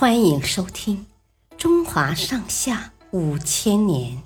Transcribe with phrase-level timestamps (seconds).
[0.00, 1.06] 欢迎收听
[1.58, 4.16] 《中华上下五千年》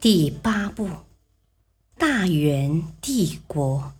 [0.00, 0.88] 第八部
[1.96, 3.92] 《大元帝国》。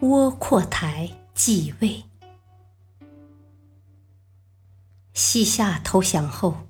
[0.00, 2.04] 窝阔台继位。
[5.12, 6.66] 西夏投降后，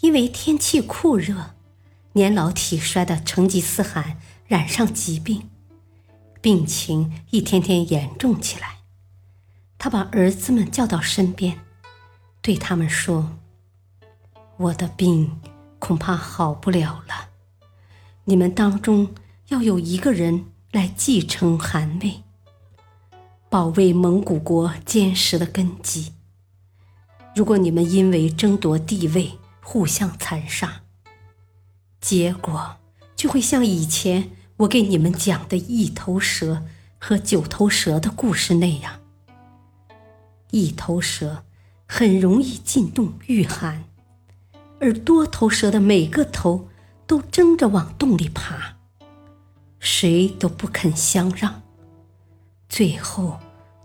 [0.00, 1.54] 因为天气酷热，
[2.14, 5.48] 年老体衰的成吉思汗染上疾病，
[6.40, 8.75] 病情一天天严重起来。
[9.86, 11.60] 他把儿子们叫到身边，
[12.42, 13.38] 对他们说
[14.58, 15.38] ：“我的病
[15.78, 17.28] 恐怕好不了了，
[18.24, 19.14] 你们当中
[19.46, 22.24] 要有一个人来继承汗位，
[23.48, 26.14] 保卫蒙古国坚实的根基。
[27.36, 30.80] 如果你们因为争夺地位互相残杀，
[32.00, 32.78] 结果
[33.14, 36.64] 就会像以前我给你们讲的一头蛇
[36.98, 39.02] 和九头蛇的故事那样。”
[40.56, 41.44] 一头蛇
[41.86, 43.84] 很容易进洞御寒，
[44.80, 46.70] 而多头蛇的每个头
[47.06, 48.78] 都争着往洞里爬，
[49.78, 51.62] 谁都不肯相让，
[52.70, 53.38] 最后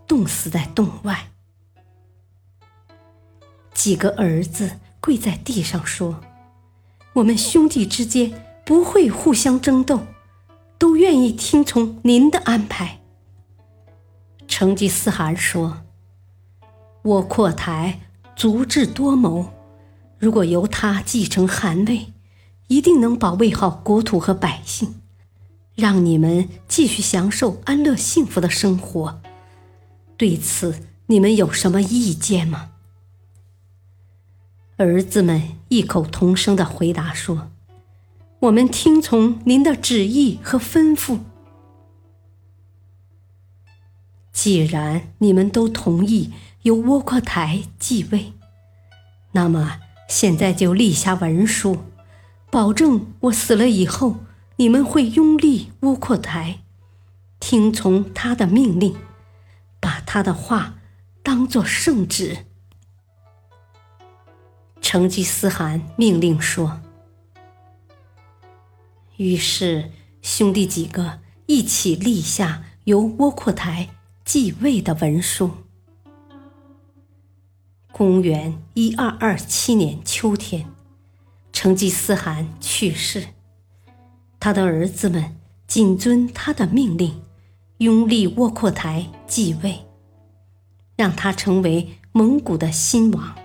[0.08, 1.28] 冻死在洞外。
[3.74, 6.22] 几个儿子跪在地上说
[7.12, 8.32] ：“我们兄弟之间
[8.64, 10.06] 不会互相争斗，
[10.78, 13.02] 都愿意听从您的安排。”
[14.48, 15.82] 成吉思汗说。
[17.02, 18.00] 窝阔台
[18.36, 19.50] 足智多谋，
[20.18, 22.12] 如果由他继承汗位，
[22.68, 24.94] 一定能保卫好国土和百姓，
[25.74, 29.20] 让你们继续享受安乐幸福的生活。
[30.16, 32.70] 对此，你们有什么意见吗？
[34.76, 37.50] 儿子们异口同声的回答说
[38.40, 41.18] ：“我们听从您的旨意和吩咐。
[44.32, 48.34] 既然你们都同意。”由窝阔台继位，
[49.32, 51.78] 那么现在就立下文书，
[52.52, 54.18] 保证我死了以后，
[54.58, 56.60] 你们会拥立窝阔台，
[57.40, 58.94] 听从他的命令，
[59.80, 60.78] 把他的话
[61.24, 62.46] 当作圣旨。
[64.80, 66.80] 成吉思汗命令说。
[69.16, 69.90] 于是
[70.22, 73.88] 兄弟几个一起立下由窝阔台
[74.34, 75.50] 继位的文书。
[77.92, 80.72] 公元一二二七年秋天，
[81.52, 83.26] 成吉思汗去世，
[84.40, 87.20] 他的儿子们谨遵他的命令，
[87.76, 89.84] 拥立窝阔台继位，
[90.96, 93.36] 让他成为蒙古的新王。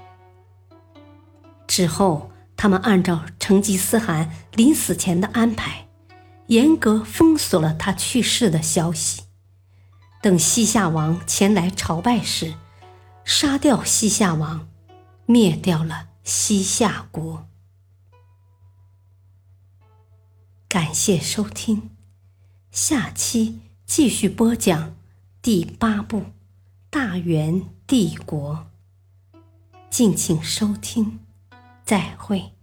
[1.67, 5.89] 之后，他们按照成吉思汗临死前的安排，
[6.45, 9.23] 严格封锁了他去世的消息。
[10.27, 12.55] 等西夏王前来朝拜时，
[13.23, 14.67] 杀掉西夏王，
[15.25, 17.47] 灭掉了西夏国。
[20.67, 21.91] 感谢收听，
[22.71, 24.97] 下期继续播讲
[25.41, 26.17] 第八部
[26.89, 28.67] 《大元帝国》，
[29.89, 31.21] 敬请收听，
[31.85, 32.56] 再会。